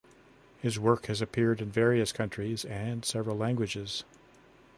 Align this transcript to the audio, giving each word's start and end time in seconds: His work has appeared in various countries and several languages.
His 0.59 0.79
work 0.79 1.05
has 1.05 1.21
appeared 1.21 1.61
in 1.61 1.69
various 1.69 2.11
countries 2.11 2.65
and 2.65 3.05
several 3.05 3.37
languages. 3.37 4.03